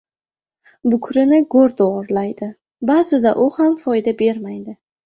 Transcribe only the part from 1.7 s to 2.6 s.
to‘g‘rilaydi,